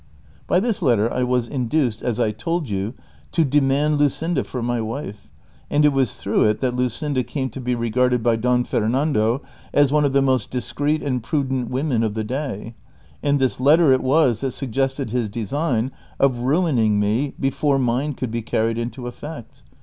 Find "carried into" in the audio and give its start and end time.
18.41-19.05